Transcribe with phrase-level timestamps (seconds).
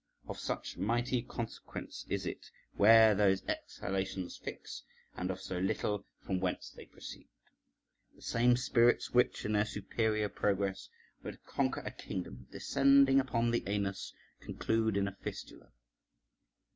[0.27, 4.81] Of such mighty consequence is it where those exhalations fix,
[5.15, 7.29] and of so little from whence they proceed.
[8.15, 10.89] The same spirits which in their superior progress
[11.21, 15.71] would conquer a kingdom descending upon the anus, conclude in a fistula.